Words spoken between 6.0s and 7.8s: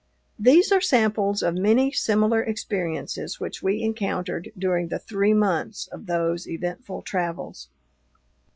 those eventful travels.